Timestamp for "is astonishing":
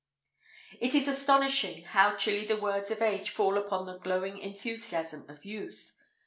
0.95-1.83